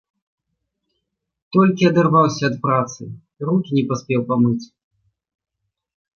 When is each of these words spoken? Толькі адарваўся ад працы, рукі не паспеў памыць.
Толькі 1.55 1.87
адарваўся 1.91 2.43
ад 2.49 2.55
працы, 2.65 3.01
рукі 3.51 3.71
не 3.81 3.85
паспеў 3.93 4.21
памыць. 4.35 4.65